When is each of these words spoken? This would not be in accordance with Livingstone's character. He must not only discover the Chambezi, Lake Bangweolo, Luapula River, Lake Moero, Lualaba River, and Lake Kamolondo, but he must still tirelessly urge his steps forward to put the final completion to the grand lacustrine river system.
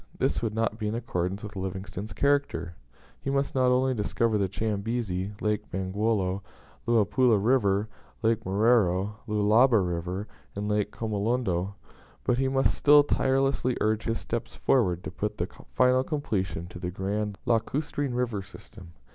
This 0.17 0.41
would 0.41 0.55
not 0.55 0.79
be 0.79 0.87
in 0.87 0.95
accordance 0.95 1.43
with 1.43 1.55
Livingstone's 1.55 2.11
character. 2.11 2.73
He 3.21 3.29
must 3.29 3.53
not 3.53 3.67
only 3.69 3.93
discover 3.93 4.35
the 4.39 4.49
Chambezi, 4.49 5.33
Lake 5.39 5.69
Bangweolo, 5.69 6.41
Luapula 6.87 7.37
River, 7.37 7.87
Lake 8.23 8.43
Moero, 8.43 9.17
Lualaba 9.27 9.79
River, 9.79 10.27
and 10.55 10.67
Lake 10.67 10.91
Kamolondo, 10.91 11.75
but 12.23 12.39
he 12.39 12.47
must 12.47 12.73
still 12.73 13.03
tirelessly 13.03 13.77
urge 13.79 14.05
his 14.05 14.19
steps 14.19 14.55
forward 14.55 15.03
to 15.03 15.11
put 15.11 15.37
the 15.37 15.45
final 15.75 16.03
completion 16.03 16.65
to 16.69 16.79
the 16.79 16.89
grand 16.89 17.37
lacustrine 17.45 18.15
river 18.15 18.41
system. 18.41 18.93